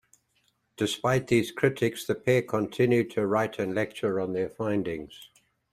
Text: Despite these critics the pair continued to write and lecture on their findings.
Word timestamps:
Despite 0.77 1.27
these 1.27 1.51
critics 1.51 2.07
the 2.07 2.15
pair 2.15 2.41
continued 2.41 3.11
to 3.11 3.27
write 3.27 3.59
and 3.59 3.75
lecture 3.75 4.19
on 4.19 4.33
their 4.33 4.49
findings. 4.49 5.29